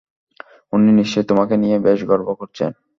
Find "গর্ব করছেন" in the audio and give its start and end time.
2.09-2.71